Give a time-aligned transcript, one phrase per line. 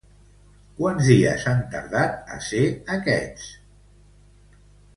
[0.79, 2.65] Quants dies han tardat a ser
[2.97, 3.47] aquests?